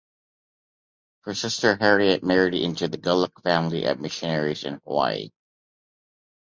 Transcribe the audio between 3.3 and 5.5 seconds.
family of missionaries in Hawaii.